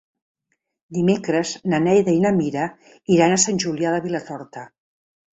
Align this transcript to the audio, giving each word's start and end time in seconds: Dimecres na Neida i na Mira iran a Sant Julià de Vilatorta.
Dimecres 0.97 1.49
na 1.73 1.79
Neida 1.87 2.15
i 2.19 2.23
na 2.23 2.31
Mira 2.37 2.63
iran 3.17 3.35
a 3.35 3.37
Sant 3.43 3.59
Julià 3.65 3.91
de 3.97 4.01
Vilatorta. 4.07 4.65